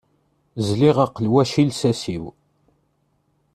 [0.67, 2.25] Zliɣ aqelwac i lsas-iw.